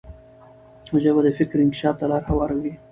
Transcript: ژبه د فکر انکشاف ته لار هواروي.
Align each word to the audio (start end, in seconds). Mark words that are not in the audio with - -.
ژبه 1.03 1.21
د 1.25 1.29
فکر 1.37 1.55
انکشاف 1.61 1.95
ته 1.99 2.05
لار 2.11 2.23
هواروي. 2.29 2.73